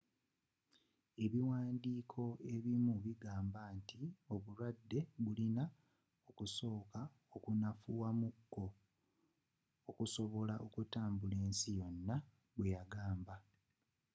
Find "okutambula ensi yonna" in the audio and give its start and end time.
10.65-12.15